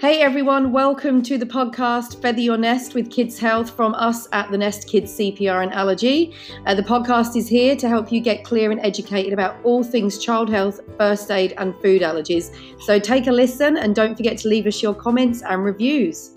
Hey 0.00 0.22
everyone, 0.22 0.72
welcome 0.72 1.22
to 1.22 1.38
the 1.38 1.46
podcast 1.46 2.20
Feather 2.20 2.40
Your 2.40 2.56
Nest 2.56 2.94
with 2.94 3.12
Kids 3.12 3.38
Health 3.38 3.70
from 3.70 3.94
us 3.94 4.26
at 4.32 4.50
the 4.50 4.58
Nest 4.58 4.88
Kids 4.88 5.16
CPR 5.16 5.62
and 5.62 5.72
Allergy. 5.72 6.34
Uh, 6.66 6.74
the 6.74 6.82
podcast 6.82 7.36
is 7.36 7.48
here 7.48 7.76
to 7.76 7.88
help 7.88 8.10
you 8.10 8.20
get 8.20 8.44
clear 8.44 8.72
and 8.72 8.80
educated 8.80 9.32
about 9.32 9.56
all 9.62 9.84
things 9.84 10.18
child 10.18 10.50
health, 10.50 10.80
first 10.98 11.30
aid, 11.30 11.54
and 11.58 11.74
food 11.76 12.02
allergies. 12.02 12.52
So 12.82 12.98
take 12.98 13.28
a 13.28 13.32
listen 13.32 13.76
and 13.76 13.94
don't 13.94 14.16
forget 14.16 14.36
to 14.38 14.48
leave 14.48 14.66
us 14.66 14.82
your 14.82 14.94
comments 14.94 15.42
and 15.42 15.64
reviews. 15.64 16.32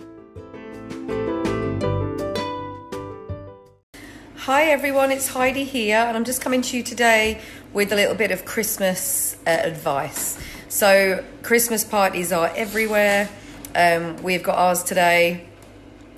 Hi 4.35 4.65
everyone, 4.65 5.11
it's 5.11 5.29
Heidi 5.29 5.63
here, 5.63 5.97
and 5.97 6.15
I'm 6.15 6.25
just 6.25 6.41
coming 6.41 6.61
to 6.61 6.77
you 6.77 6.83
today 6.83 7.41
with 7.73 7.91
a 7.91 7.95
little 7.95 8.15
bit 8.15 8.29
of 8.29 8.45
Christmas 8.45 9.35
uh, 9.47 9.49
advice. 9.49 10.39
So, 10.69 11.23
Christmas 11.41 11.83
parties 11.83 12.31
are 12.31 12.51
everywhere. 12.55 13.29
Um, 13.77 14.23
we've 14.23 14.41
got 14.41 14.57
ours 14.57 14.81
today. 14.81 15.45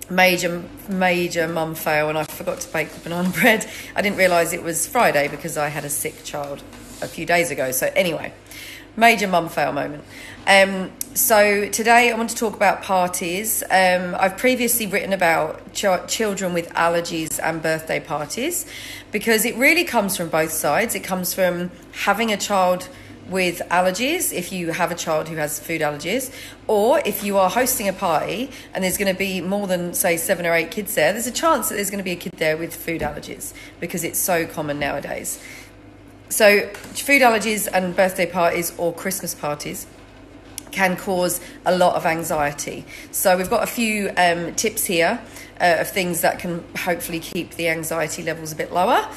Major, 0.10 0.64
major 0.88 1.46
mum 1.48 1.76
fail, 1.76 2.08
and 2.08 2.18
I 2.18 2.24
forgot 2.24 2.62
to 2.62 2.72
bake 2.72 2.90
the 2.90 3.02
banana 3.02 3.30
bread. 3.34 3.70
I 3.98 4.02
didn't 4.02 4.18
realise 4.18 4.54
it 4.54 4.64
was 4.64 4.88
Friday 4.88 5.28
because 5.28 5.58
I 5.58 5.68
had 5.68 5.84
a 5.84 5.90
sick 5.90 6.24
child 6.24 6.64
a 7.02 7.08
few 7.08 7.26
days 7.26 7.52
ago. 7.52 7.72
So, 7.72 7.92
anyway, 7.96 8.32
major 8.96 9.28
mum 9.28 9.50
fail 9.50 9.74
moment. 9.74 10.06
Um, 10.48 10.94
so 11.14 11.68
today 11.68 12.12
I 12.12 12.16
want 12.16 12.30
to 12.30 12.36
talk 12.38 12.56
about 12.56 12.82
parties. 12.82 13.62
Um, 13.70 14.16
I've 14.18 14.38
previously 14.38 14.88
written 14.88 15.12
about 15.12 15.74
ch- 15.74 16.08
children 16.08 16.54
with 16.54 16.70
allergies 16.70 17.42
and 17.44 17.62
birthday 17.62 18.00
parties 18.00 18.66
because 19.12 19.44
it 19.44 19.56
really 19.58 19.84
comes 19.84 20.16
from 20.16 20.30
both 20.30 20.52
sides. 20.52 20.96
It 20.96 21.04
comes 21.04 21.34
from 21.34 21.72
having 21.92 22.32
a 22.32 22.38
child 22.38 22.88
with 23.30 23.62
allergies 23.70 24.34
if 24.34 24.52
you 24.52 24.72
have 24.72 24.92
a 24.92 24.96
child 24.96 25.28
who 25.28 25.36
has 25.36 25.60
food 25.60 25.82
allergies, 25.82 26.34
or 26.68 27.02
if 27.06 27.24
you 27.24 27.38
are 27.38 27.50
hosting 27.50 27.88
a 27.88 27.94
party 27.94 28.52
and 28.74 28.84
there's 28.84 28.98
going 28.98 29.12
to 29.12 29.18
be 29.18 29.42
more 29.42 29.68
than, 29.68 29.94
say, 29.94 30.18
seven 30.18 30.46
or 30.46 30.54
eight 30.54 30.72
kids 30.72 30.96
there, 30.96 31.14
there's 31.14 31.28
a 31.28 31.32
chance 31.32 31.70
that 31.70 31.76
there's 31.76 31.90
going 31.90 32.00
to 32.00 32.04
be 32.04 32.12
a 32.12 32.16
kid 32.16 32.34
there 32.38 32.58
with 32.58 32.76
food 32.76 33.02
allergies 33.02 33.54
because 33.80 34.04
it's 34.04 34.20
so 34.20 34.46
common 34.46 34.80
nowadays. 34.80 35.42
So, 36.30 36.68
food 36.68 37.22
allergies 37.22 37.68
and 37.72 37.96
birthday 37.96 38.28
parties 38.28 38.74
or 38.78 38.94
Christmas 38.94 39.34
parties 39.34 39.88
can 40.72 40.96
cause 40.96 41.42
a 41.66 41.76
lot 41.76 41.96
of 41.96 42.06
anxiety. 42.06 42.86
So, 43.12 43.36
we've 43.36 43.50
got 43.50 43.64
a 43.64 43.68
few 43.68 44.12
um, 44.16 44.54
tips 44.54 44.86
here 44.86 45.20
uh, 45.60 45.78
of 45.80 45.90
things 45.90 46.22
that 46.22 46.40
can 46.40 46.64
hopefully 46.78 47.20
keep 47.20 47.56
the 47.56 47.70
anxiety 47.70 48.22
levels 48.22 48.52
a 48.52 48.56
bit 48.56 48.72
lower 48.72 49.10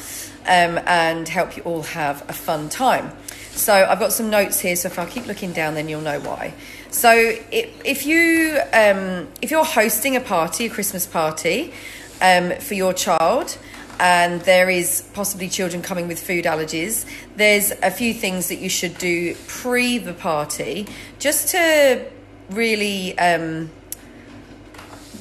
um, 0.46 0.80
and 0.86 1.28
help 1.28 1.56
you 1.56 1.62
all 1.64 1.82
have 1.82 2.28
a 2.28 2.32
fun 2.32 2.68
time. 2.68 3.12
So 3.54 3.72
I've 3.72 3.98
got 3.98 4.12
some 4.12 4.30
notes 4.30 4.60
here. 4.60 4.76
So 4.76 4.88
if 4.88 4.98
I 4.98 5.06
keep 5.06 5.26
looking 5.26 5.52
down, 5.52 5.74
then 5.74 5.88
you'll 5.88 6.00
know 6.00 6.20
why. 6.20 6.54
So 6.90 7.12
if, 7.12 7.70
if 7.84 8.06
you 8.06 8.58
um, 8.72 9.28
if 9.40 9.50
you're 9.50 9.64
hosting 9.64 10.16
a 10.16 10.20
party, 10.20 10.66
a 10.66 10.70
Christmas 10.70 11.06
party, 11.06 11.72
um, 12.20 12.52
for 12.52 12.74
your 12.74 12.92
child, 12.92 13.58
and 14.00 14.40
there 14.42 14.70
is 14.70 15.08
possibly 15.12 15.48
children 15.48 15.82
coming 15.82 16.08
with 16.08 16.20
food 16.20 16.44
allergies, 16.44 17.06
there's 17.36 17.72
a 17.82 17.90
few 17.90 18.14
things 18.14 18.48
that 18.48 18.56
you 18.56 18.68
should 18.68 18.96
do 18.98 19.34
pre 19.46 19.98
the 19.98 20.14
party 20.14 20.86
just 21.18 21.48
to 21.48 22.04
really 22.50 23.16
um, 23.18 23.70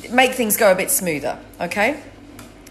make 0.10 0.34
things 0.34 0.58
go 0.58 0.72
a 0.72 0.76
bit 0.76 0.90
smoother. 0.90 1.38
Okay. 1.60 2.02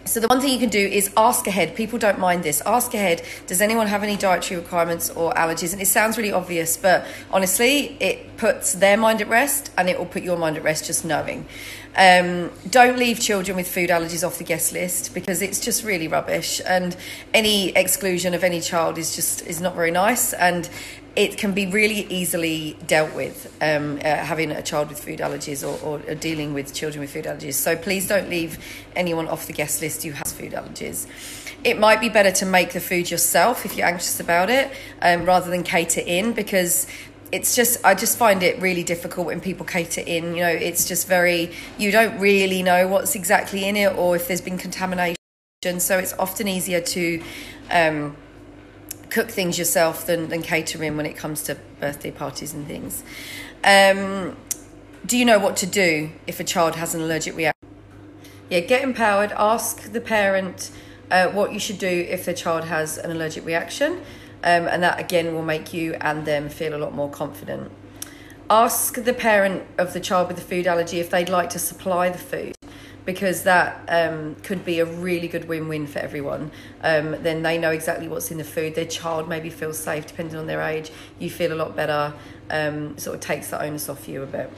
So 0.06 0.19
the 0.19 0.29
one 0.29 0.41
thing 0.41 0.53
you 0.53 0.59
can 0.59 0.70
do 0.70 0.79
is 0.79 1.12
ask 1.17 1.47
ahead. 1.47 1.77
People 1.77 1.98
don't 1.98 2.19
mind 2.19 2.43
this. 2.43 2.62
Ask 2.65 2.95
ahead. 2.95 3.23
Does 3.47 3.61
anyone 3.61 3.87
have 3.87 4.03
any 4.03 4.17
dietary 4.17 4.61
requirements 4.61 5.11
or 5.11 5.33
allergies? 5.34 5.73
And 5.73 5.83
it 5.83 5.87
sounds 5.87 6.17
really 6.17 6.33
obvious, 6.33 6.77
but 6.77 7.06
honestly, 7.31 7.97
it 8.01 8.37
puts 8.37 8.73
their 8.73 8.97
mind 8.97 9.21
at 9.21 9.28
rest 9.28 9.71
and 9.77 9.89
it 9.89 9.98
will 9.98 10.06
put 10.06 10.23
your 10.23 10.39
mind 10.39 10.56
at 10.56 10.65
rest 10.65 10.87
just 10.87 11.05
knowing. 11.05 11.47
Um, 11.97 12.51
don't 12.69 12.98
leave 12.98 13.21
children 13.21 13.56
with 13.56 13.69
food 13.69 13.91
allergies 13.91 14.27
off 14.27 14.39
the 14.39 14.44
guest 14.44 14.72
list 14.72 15.12
because 15.12 15.43
it's 15.43 15.60
just 15.60 15.84
really 15.84 16.09
rubbish. 16.09 16.60
And 16.66 16.97
any 17.34 17.71
exclusion 17.71 18.33
of 18.33 18.43
any 18.43 18.60
child 18.60 18.97
is 18.97 19.15
just 19.15 19.47
is 19.47 19.60
not 19.60 19.75
very 19.75 19.91
nice. 19.91 20.33
And 20.33 20.69
it 21.16 21.37
can 21.37 21.53
be 21.53 21.66
really 21.66 22.06
easily 22.09 22.76
dealt 22.87 23.15
with 23.15 23.53
um, 23.60 23.97
uh, 23.97 24.00
having 24.03 24.50
a 24.50 24.62
child 24.62 24.88
with 24.88 25.03
food 25.03 25.19
allergies 25.19 25.66
or, 25.66 25.82
or, 25.84 26.00
or, 26.09 26.15
dealing 26.15 26.54
with 26.54 26.72
children 26.72 27.00
with 27.00 27.12
food 27.12 27.25
allergies. 27.25 27.54
So 27.54 27.75
please 27.76 28.06
don't 28.06 28.31
leave 28.31 28.59
anyone 28.94 29.26
off 29.26 29.47
the 29.47 29.53
guest 29.53 29.82
list 29.82 30.04
who 30.04 30.12
has 30.12 30.32
food 30.32 30.53
allergies. 30.53 31.06
It 31.65 31.78
might 31.78 32.00
be 32.00 32.09
better 32.09 32.31
to 32.31 32.47
make 32.47 32.72
the 32.72 32.81
food 32.81 33.10
yourself 33.10 33.66
if 33.66 33.76
you're 33.76 33.87
anxious 33.87 34.21
about 34.21 34.50
it 34.50 34.71
um, 35.03 35.25
rather 35.25 35.50
than 35.50 35.62
cater 35.62 36.00
in 36.00 36.32
because 36.32 36.87
it's 37.32 37.54
just 37.54 37.84
I 37.84 37.94
just 37.94 38.16
find 38.16 38.42
it 38.42 38.60
really 38.60 38.82
difficult 38.82 39.27
when 39.27 39.41
people 39.41 39.66
cater 39.66 40.00
in. 40.00 40.34
You 40.34 40.42
know, 40.42 40.48
it's 40.48 40.87
just 40.87 41.06
very 41.06 41.53
you 41.77 41.91
don't 41.91 42.19
really 42.19 42.62
know 42.62 42.88
what's 42.88 43.15
exactly 43.15 43.66
in 43.66 43.77
it 43.77 43.97
or 43.97 44.16
if 44.16 44.27
there's 44.28 44.41
been 44.41 44.59
contamination. 44.59 45.16
So 45.78 45.98
it's 45.98 46.15
often 46.15 46.48
easier 46.48 46.81
to 46.81 47.22
um, 47.71 48.16
cook 49.10 49.28
things 49.31 49.59
yourself 49.59 50.06
than, 50.06 50.28
than 50.28 50.43
cater 50.43 50.82
in 50.82 50.97
when 50.97 51.06
it 51.06 51.16
comes 51.16 51.43
to 51.44 51.56
birthday 51.81 52.10
parties 52.10 52.54
and 52.54 52.66
things. 52.66 53.03
Um, 53.65 54.37
do 55.04 55.19
you 55.19 55.25
know 55.25 55.38
what 55.38 55.56
to 55.59 55.66
do 55.66 56.10
if 56.26 56.41
a 56.41 56.44
child 56.44 56.76
has 56.76 56.94
an 56.94 57.00
allergic 57.00 57.37
reaction? 57.37 57.69
Yeah, 58.48 58.60
get 58.60 58.82
empowered. 58.82 59.32
Ask 59.32 59.93
the 59.93 60.00
parent 60.00 60.71
uh, 61.10 61.28
what 61.28 61.53
you 61.53 61.59
should 61.59 61.78
do 61.78 62.06
if 62.09 62.25
the 62.25 62.34
child 62.34 62.65
has 62.65 62.98
an 62.98 63.10
allergic 63.10 63.44
reaction, 63.44 63.94
um, 64.44 64.66
and 64.69 64.82
that 64.82 65.00
again 65.00 65.34
will 65.34 65.42
make 65.42 65.72
you 65.72 65.94
and 66.00 66.27
them 66.27 66.48
feel 66.48 66.75
a 66.75 66.78
lot 66.78 66.94
more 66.94 67.10
confident. 67.10 67.71
Ask 68.48 68.94
the 68.94 69.15
parent 69.15 69.65
of 69.78 69.92
the 69.92 70.00
child 70.00 70.28
with 70.28 70.37
the 70.37 70.42
food 70.42 70.66
allergy 70.66 70.98
if 70.98 71.10
they'd 71.10 71.28
like 71.28 71.50
to 71.50 71.59
supply 71.59 72.10
the 72.10 72.19
food 72.19 72.54
because 73.05 73.44
that 73.44 73.83
um, 73.88 74.34
could 74.37 74.65
be 74.65 74.81
a 74.81 74.84
really 74.84 75.28
good 75.28 75.49
win-win 75.49 75.87
for 75.87 75.99
everyone. 75.99 76.50
Um, 76.83 77.22
then 77.22 77.43
they 77.43 77.59
know 77.59 77.71
exactly 77.71 78.09
what's 78.09 78.31
in 78.31 78.38
the 78.38 78.44
food. 78.44 78.75
Their 78.75 78.84
child 78.84 79.28
maybe 79.28 79.50
feels 79.50 79.78
safe, 79.78 80.06
depending 80.06 80.37
on 80.37 80.47
their 80.47 80.62
age. 80.62 80.91
You 81.19 81.31
feel 81.31 81.53
a 81.53 81.55
lot 81.55 81.77
better. 81.77 82.12
Um, 82.50 82.99
sort 82.99 83.15
of 83.15 83.21
takes 83.21 83.50
the 83.50 83.62
onus 83.62 83.89
off 83.89 84.09
you 84.09 84.22
a 84.22 84.27
bit. 84.27 84.50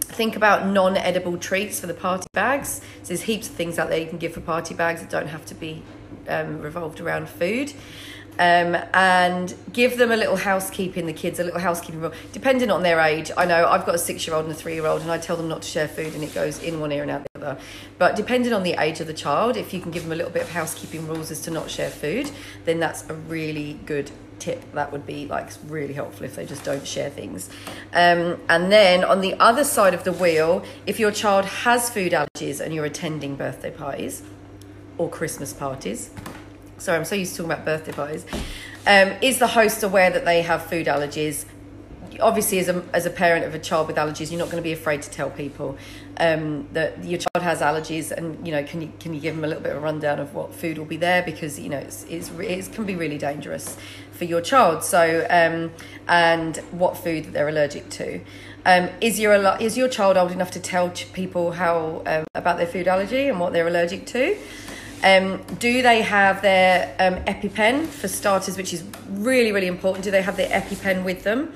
Think 0.00 0.36
about 0.36 0.66
non-edible 0.66 1.38
treats 1.38 1.80
for 1.80 1.86
the 1.86 1.94
party 1.94 2.26
bags. 2.32 2.80
So 3.02 3.08
there's 3.08 3.22
heaps 3.22 3.48
of 3.48 3.54
things 3.54 3.78
out 3.78 3.88
there 3.88 3.98
you 3.98 4.06
can 4.06 4.18
give 4.18 4.34
for 4.34 4.40
party 4.40 4.74
bags 4.74 5.00
that 5.00 5.08
don't 5.08 5.28
have 5.28 5.46
to 5.46 5.54
be 5.54 5.82
um, 6.28 6.60
revolved 6.60 7.00
around 7.00 7.28
food 7.28 7.72
um, 8.38 8.76
and 8.94 9.54
give 9.72 9.98
them 9.98 10.10
a 10.10 10.16
little 10.16 10.36
housekeeping, 10.36 11.06
the 11.06 11.12
kids, 11.12 11.38
a 11.38 11.44
little 11.44 11.60
housekeeping 11.60 12.00
rule, 12.00 12.12
depending 12.32 12.70
on 12.70 12.82
their 12.82 13.00
age. 13.00 13.30
I 13.36 13.44
know 13.44 13.66
I've 13.66 13.86
got 13.86 13.94
a 13.94 13.98
six 13.98 14.26
year 14.26 14.34
old 14.36 14.44
and 14.44 14.52
a 14.52 14.56
three 14.56 14.74
year 14.74 14.86
old, 14.86 15.02
and 15.02 15.10
I 15.10 15.18
tell 15.18 15.36
them 15.36 15.48
not 15.48 15.62
to 15.62 15.68
share 15.68 15.88
food, 15.88 16.14
and 16.14 16.22
it 16.24 16.34
goes 16.34 16.62
in 16.62 16.80
one 16.80 16.92
ear 16.92 17.02
and 17.02 17.10
out 17.10 17.24
the 17.34 17.40
other. 17.40 17.60
But 17.98 18.16
depending 18.16 18.52
on 18.52 18.62
the 18.62 18.74
age 18.74 19.00
of 19.00 19.06
the 19.06 19.14
child, 19.14 19.56
if 19.56 19.72
you 19.72 19.80
can 19.80 19.90
give 19.90 20.02
them 20.04 20.12
a 20.12 20.16
little 20.16 20.32
bit 20.32 20.42
of 20.42 20.50
housekeeping 20.50 21.06
rules 21.06 21.30
as 21.30 21.40
to 21.42 21.50
not 21.50 21.70
share 21.70 21.90
food, 21.90 22.30
then 22.64 22.80
that's 22.80 23.08
a 23.08 23.14
really 23.14 23.78
good 23.86 24.10
tip. 24.38 24.72
That 24.72 24.90
would 24.90 25.06
be 25.06 25.26
like 25.26 25.50
really 25.68 25.94
helpful 25.94 26.26
if 26.26 26.34
they 26.34 26.44
just 26.44 26.64
don't 26.64 26.86
share 26.86 27.10
things. 27.10 27.48
Um, 27.92 28.40
and 28.48 28.72
then 28.72 29.04
on 29.04 29.20
the 29.20 29.34
other 29.34 29.62
side 29.62 29.94
of 29.94 30.02
the 30.02 30.12
wheel, 30.12 30.64
if 30.84 30.98
your 30.98 31.12
child 31.12 31.44
has 31.44 31.88
food 31.90 32.12
allergies 32.12 32.60
and 32.60 32.74
you're 32.74 32.84
attending 32.84 33.36
birthday 33.36 33.70
parties 33.70 34.22
or 34.98 35.08
Christmas 35.08 35.52
parties, 35.52 36.10
sorry, 36.82 36.98
I'm 36.98 37.04
so 37.04 37.14
used 37.14 37.32
to 37.32 37.38
talking 37.38 37.52
about 37.52 37.64
birthday 37.64 37.92
parties. 37.92 38.26
Um, 38.86 39.14
is 39.22 39.38
the 39.38 39.46
host 39.46 39.82
aware 39.82 40.10
that 40.10 40.24
they 40.24 40.42
have 40.42 40.66
food 40.66 40.86
allergies? 40.86 41.44
Obviously, 42.20 42.58
as 42.58 42.68
a, 42.68 42.84
as 42.92 43.06
a 43.06 43.10
parent 43.10 43.44
of 43.44 43.54
a 43.54 43.58
child 43.58 43.86
with 43.86 43.96
allergies, 43.96 44.30
you're 44.30 44.38
not 44.38 44.50
going 44.50 44.62
to 44.62 44.62
be 44.62 44.72
afraid 44.72 45.00
to 45.02 45.10
tell 45.10 45.30
people 45.30 45.78
um, 46.18 46.68
that 46.72 47.02
your 47.04 47.18
child 47.18 47.42
has 47.42 47.60
allergies, 47.60 48.10
and 48.10 48.46
you 48.46 48.52
know, 48.52 48.62
can 48.64 48.82
you 48.82 48.92
can 49.00 49.14
you 49.14 49.20
give 49.20 49.34
them 49.34 49.44
a 49.44 49.48
little 49.48 49.62
bit 49.62 49.72
of 49.72 49.78
a 49.78 49.80
rundown 49.80 50.18
of 50.18 50.34
what 50.34 50.54
food 50.54 50.76
will 50.76 50.84
be 50.84 50.98
there 50.98 51.22
because 51.22 51.58
you 51.58 51.70
know 51.70 51.78
it's, 51.78 52.04
it's 52.04 52.30
it 52.38 52.72
can 52.72 52.84
be 52.84 52.96
really 52.96 53.18
dangerous 53.18 53.78
for 54.12 54.24
your 54.24 54.40
child. 54.40 54.84
So, 54.84 55.26
um, 55.30 55.72
and 56.06 56.56
what 56.70 56.96
food 56.96 57.24
that 57.24 57.32
they're 57.32 57.48
allergic 57.48 57.88
to. 57.90 58.20
Um, 58.66 58.90
is 59.00 59.18
your 59.18 59.34
is 59.58 59.76
your 59.76 59.88
child 59.88 60.16
old 60.16 60.32
enough 60.32 60.50
to 60.52 60.60
tell 60.60 60.90
people 60.90 61.52
how 61.52 62.02
um, 62.06 62.24
about 62.34 62.58
their 62.58 62.66
food 62.66 62.86
allergy 62.86 63.28
and 63.28 63.40
what 63.40 63.52
they're 63.52 63.66
allergic 63.66 64.06
to? 64.06 64.36
Um, 65.02 65.42
do 65.58 65.82
they 65.82 66.02
have 66.02 66.42
their 66.42 66.94
um, 66.98 67.16
EpiPen 67.24 67.86
for 67.86 68.08
starters, 68.08 68.56
which 68.56 68.72
is 68.72 68.84
really, 69.08 69.52
really 69.52 69.66
important? 69.66 70.04
Do 70.04 70.10
they 70.10 70.22
have 70.22 70.36
their 70.36 70.48
EpiPen 70.48 71.04
with 71.04 71.24
them? 71.24 71.52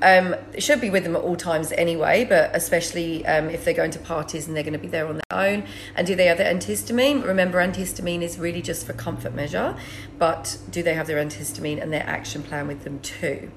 Um, 0.00 0.36
it 0.52 0.62
should 0.62 0.80
be 0.80 0.90
with 0.90 1.02
them 1.02 1.16
at 1.16 1.22
all 1.22 1.36
times 1.36 1.72
anyway, 1.72 2.24
but 2.24 2.54
especially 2.54 3.26
um, 3.26 3.50
if 3.50 3.64
they're 3.64 3.74
going 3.74 3.90
to 3.92 3.98
parties 3.98 4.46
and 4.46 4.56
they're 4.56 4.62
going 4.62 4.72
to 4.72 4.78
be 4.78 4.88
there 4.88 5.08
on 5.08 5.14
their 5.16 5.38
own. 5.38 5.64
And 5.96 6.06
do 6.06 6.14
they 6.14 6.26
have 6.26 6.38
their 6.38 6.52
antihistamine? 6.52 7.24
Remember, 7.24 7.58
antihistamine 7.58 8.22
is 8.22 8.38
really 8.38 8.62
just 8.62 8.86
for 8.86 8.92
comfort 8.92 9.34
measure, 9.34 9.76
but 10.18 10.58
do 10.70 10.82
they 10.82 10.94
have 10.94 11.08
their 11.08 11.24
antihistamine 11.24 11.82
and 11.82 11.92
their 11.92 12.06
action 12.06 12.42
plan 12.42 12.68
with 12.68 12.84
them 12.84 13.00
too? 13.00 13.50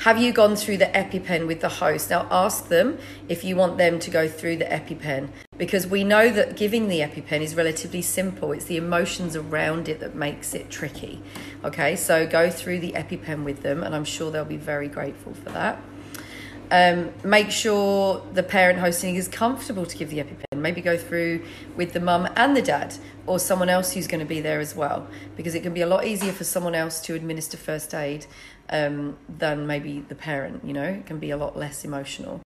Have 0.00 0.16
you 0.16 0.32
gone 0.32 0.56
through 0.56 0.78
the 0.78 0.86
EpiPen 0.86 1.46
with 1.46 1.60
the 1.60 1.68
host? 1.68 2.08
Now 2.08 2.26
ask 2.30 2.68
them 2.68 2.96
if 3.28 3.44
you 3.44 3.54
want 3.54 3.76
them 3.76 3.98
to 3.98 4.10
go 4.10 4.28
through 4.28 4.56
the 4.56 4.64
EpiPen 4.64 5.28
because 5.58 5.86
we 5.86 6.04
know 6.04 6.30
that 6.30 6.56
giving 6.56 6.88
the 6.88 7.00
EpiPen 7.00 7.42
is 7.42 7.54
relatively 7.54 8.00
simple. 8.00 8.52
It's 8.52 8.64
the 8.64 8.78
emotions 8.78 9.36
around 9.36 9.90
it 9.90 10.00
that 10.00 10.14
makes 10.14 10.54
it 10.54 10.70
tricky. 10.70 11.20
Okay, 11.64 11.96
so 11.96 12.26
go 12.26 12.48
through 12.48 12.80
the 12.80 12.92
EpiPen 12.92 13.44
with 13.44 13.60
them, 13.60 13.82
and 13.82 13.94
I'm 13.94 14.06
sure 14.06 14.30
they'll 14.30 14.46
be 14.46 14.56
very 14.56 14.88
grateful 14.88 15.34
for 15.34 15.50
that. 15.50 15.78
Um, 16.70 17.12
make 17.22 17.50
sure 17.50 18.24
the 18.32 18.42
parent 18.42 18.78
hosting 18.78 19.16
is 19.16 19.28
comfortable 19.28 19.84
to 19.84 19.98
give 19.98 20.08
the 20.08 20.20
EpiPen. 20.20 20.49
Maybe 20.60 20.80
go 20.80 20.96
through 20.96 21.42
with 21.76 21.92
the 21.92 22.00
mum 22.00 22.28
and 22.36 22.56
the 22.56 22.62
dad 22.62 22.94
or 23.26 23.38
someone 23.38 23.68
else 23.68 23.92
who's 23.92 24.06
going 24.06 24.20
to 24.20 24.26
be 24.26 24.40
there 24.40 24.60
as 24.60 24.74
well, 24.74 25.06
because 25.36 25.54
it 25.54 25.62
can 25.62 25.74
be 25.74 25.80
a 25.80 25.86
lot 25.86 26.04
easier 26.04 26.32
for 26.32 26.44
someone 26.44 26.74
else 26.74 27.00
to 27.02 27.14
administer 27.14 27.56
first 27.56 27.94
aid 27.94 28.26
um, 28.70 29.16
than 29.28 29.66
maybe 29.66 30.04
the 30.08 30.14
parent. 30.14 30.64
You 30.64 30.72
know, 30.72 30.84
it 30.84 31.06
can 31.06 31.18
be 31.18 31.30
a 31.30 31.36
lot 31.36 31.56
less 31.56 31.84
emotional. 31.84 32.40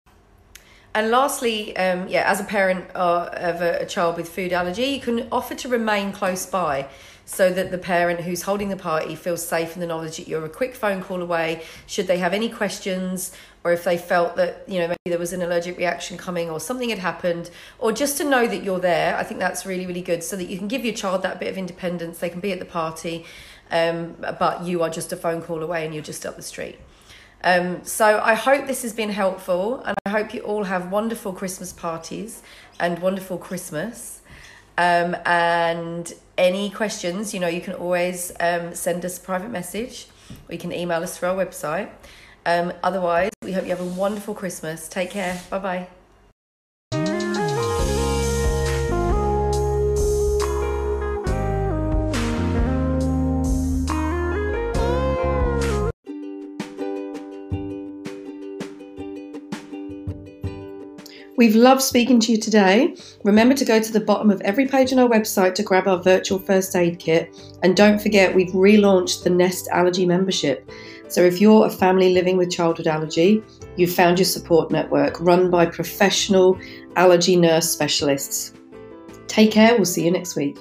And 0.96 1.10
lastly, 1.10 1.76
um, 1.76 2.06
yeah, 2.06 2.30
as 2.30 2.40
a 2.40 2.44
parent 2.44 2.86
uh, 2.94 3.28
of 3.32 3.60
a, 3.60 3.80
a 3.80 3.86
child 3.86 4.16
with 4.16 4.28
food 4.28 4.52
allergy, 4.52 4.84
you 4.84 5.00
can 5.00 5.26
offer 5.32 5.56
to 5.56 5.68
remain 5.68 6.12
close 6.12 6.46
by 6.46 6.86
so 7.26 7.50
that 7.50 7.70
the 7.70 7.78
parent 7.78 8.20
who's 8.20 8.42
holding 8.42 8.68
the 8.68 8.76
party 8.76 9.14
feels 9.14 9.46
safe 9.46 9.74
in 9.74 9.80
the 9.80 9.86
knowledge 9.86 10.16
that 10.18 10.28
you're 10.28 10.44
a 10.44 10.48
quick 10.48 10.74
phone 10.74 11.02
call 11.02 11.22
away 11.22 11.62
should 11.86 12.06
they 12.06 12.18
have 12.18 12.34
any 12.34 12.48
questions 12.48 13.32
or 13.64 13.72
if 13.72 13.82
they 13.84 13.96
felt 13.96 14.36
that 14.36 14.62
you 14.68 14.78
know 14.78 14.88
maybe 14.88 14.98
there 15.06 15.18
was 15.18 15.32
an 15.32 15.42
allergic 15.42 15.76
reaction 15.78 16.18
coming 16.18 16.50
or 16.50 16.60
something 16.60 16.90
had 16.90 16.98
happened 16.98 17.50
or 17.78 17.92
just 17.92 18.18
to 18.18 18.24
know 18.24 18.46
that 18.46 18.62
you're 18.62 18.80
there 18.80 19.16
i 19.16 19.22
think 19.22 19.40
that's 19.40 19.64
really 19.64 19.86
really 19.86 20.02
good 20.02 20.22
so 20.22 20.36
that 20.36 20.44
you 20.44 20.58
can 20.58 20.68
give 20.68 20.84
your 20.84 20.94
child 20.94 21.22
that 21.22 21.40
bit 21.40 21.48
of 21.48 21.56
independence 21.56 22.18
they 22.18 22.28
can 22.28 22.40
be 22.40 22.52
at 22.52 22.58
the 22.58 22.64
party 22.64 23.24
um, 23.70 24.14
but 24.38 24.64
you 24.64 24.82
are 24.82 24.90
just 24.90 25.12
a 25.12 25.16
phone 25.16 25.40
call 25.40 25.62
away 25.62 25.84
and 25.84 25.94
you're 25.94 26.02
just 26.02 26.24
up 26.26 26.36
the 26.36 26.42
street. 26.42 26.78
Um, 27.42 27.84
so 27.84 28.20
i 28.24 28.32
hope 28.32 28.66
this 28.66 28.80
has 28.80 28.94
been 28.94 29.10
helpful 29.10 29.82
and 29.84 29.94
i 30.06 30.08
hope 30.08 30.32
you 30.32 30.40
all 30.40 30.64
have 30.64 30.90
wonderful 30.90 31.34
christmas 31.34 31.74
parties 31.74 32.42
and 32.80 33.00
wonderful 33.00 33.36
christmas 33.36 34.22
um, 34.78 35.16
and 35.24 36.12
any 36.36 36.70
questions, 36.70 37.32
you 37.32 37.40
know, 37.40 37.48
you 37.48 37.60
can 37.60 37.74
always 37.74 38.32
um, 38.40 38.74
send 38.74 39.04
us 39.04 39.18
a 39.18 39.20
private 39.20 39.50
message 39.50 40.08
or 40.48 40.52
you 40.52 40.58
can 40.58 40.72
email 40.72 41.02
us 41.02 41.16
through 41.16 41.30
our 41.30 41.44
website. 41.46 41.90
Um, 42.46 42.72
otherwise, 42.82 43.30
we 43.42 43.52
hope 43.52 43.64
you 43.64 43.70
have 43.70 43.80
a 43.80 43.84
wonderful 43.84 44.34
Christmas. 44.34 44.88
Take 44.88 45.10
care. 45.10 45.40
Bye 45.50 45.58
bye. 45.58 46.03
We've 61.36 61.56
loved 61.56 61.82
speaking 61.82 62.20
to 62.20 62.32
you 62.32 62.38
today. 62.38 62.94
Remember 63.24 63.56
to 63.56 63.64
go 63.64 63.80
to 63.80 63.92
the 63.92 63.98
bottom 63.98 64.30
of 64.30 64.40
every 64.42 64.66
page 64.66 64.92
on 64.92 65.00
our 65.00 65.08
website 65.08 65.54
to 65.56 65.64
grab 65.64 65.88
our 65.88 66.00
virtual 66.00 66.38
first 66.38 66.76
aid 66.76 67.00
kit. 67.00 67.36
And 67.64 67.76
don't 67.76 68.00
forget, 68.00 68.32
we've 68.32 68.52
relaunched 68.52 69.24
the 69.24 69.30
Nest 69.30 69.68
Allergy 69.72 70.06
membership. 70.06 70.70
So 71.08 71.22
if 71.22 71.40
you're 71.40 71.66
a 71.66 71.70
family 71.70 72.12
living 72.14 72.36
with 72.36 72.52
childhood 72.52 72.86
allergy, 72.86 73.42
you've 73.76 73.92
found 73.92 74.18
your 74.18 74.26
support 74.26 74.70
network 74.70 75.20
run 75.20 75.50
by 75.50 75.66
professional 75.66 76.56
allergy 76.94 77.34
nurse 77.34 77.68
specialists. 77.68 78.52
Take 79.26 79.50
care, 79.50 79.74
we'll 79.74 79.86
see 79.86 80.04
you 80.04 80.12
next 80.12 80.36
week. 80.36 80.58